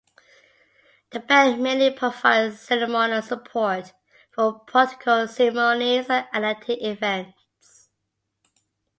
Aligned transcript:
The 1.11 1.19
band 1.19 1.61
mainly 1.61 1.91
provides 1.91 2.59
ceremonial 2.59 3.21
support 3.21 3.93
for 4.31 4.57
protocol 4.61 5.27
ceremonies 5.27 6.07
and 6.09 6.27
athletic 6.43 6.81
events. 6.81 7.87